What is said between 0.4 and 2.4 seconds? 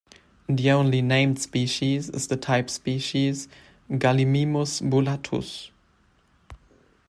The only named species is the